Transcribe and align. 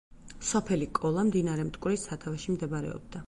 სოფელი 0.51 0.87
კოლა 0.99 1.27
მდინარე 1.27 1.67
მტკვრის 1.69 2.07
სათავეში 2.11 2.57
მდებარეობდა. 2.57 3.19